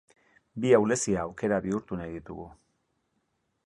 [0.63, 2.51] Bi ahulezia aukera bihurtu nahi ditugu.